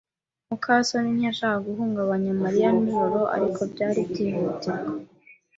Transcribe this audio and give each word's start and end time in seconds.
muka 0.49 0.73
soni 0.87 1.09
ntiyashakaga 1.15 1.65
guhungabanya 1.67 2.31
Mariya 2.41 2.69
nijoro, 2.77 3.19
ariko 3.35 3.59
byari 3.71 3.99
byihutirwa. 4.09 4.75